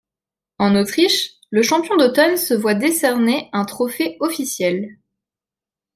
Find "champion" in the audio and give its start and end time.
1.61-1.95